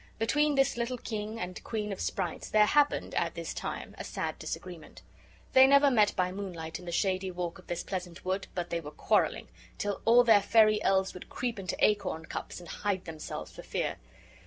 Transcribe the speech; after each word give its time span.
Between 0.17 0.55
this 0.55 0.77
little 0.77 0.97
king 0.97 1.39
and 1.39 1.63
queen 1.63 1.91
of 1.91 2.01
sprites 2.01 2.49
there 2.49 2.65
happened, 2.65 3.13
at 3.13 3.35
this 3.35 3.53
time, 3.53 3.93
a 3.99 4.03
sad 4.03 4.39
disagreement; 4.39 5.03
they 5.53 5.67
never 5.67 5.91
met 5.91 6.15
by 6.15 6.31
moonlight 6.31 6.79
in 6.79 6.85
the 6.85 6.91
shady 6.91 7.29
walk 7.29 7.59
of 7.59 7.67
this 7.67 7.83
pleasant 7.83 8.25
wood 8.25 8.47
but 8.55 8.71
they 8.71 8.81
were 8.81 8.89
quarreling, 8.89 9.47
till 9.77 10.01
all 10.05 10.23
their 10.23 10.41
fairy 10.41 10.81
elves 10.81 11.13
would 11.13 11.29
creep 11.29 11.59
into 11.59 11.75
acorn 11.85 12.25
cups 12.25 12.59
and 12.59 12.67
hide 12.69 13.05
themselves 13.05 13.51
for 13.51 13.61
fear. 13.61 13.97